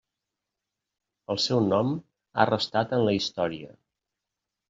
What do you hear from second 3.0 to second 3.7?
la història.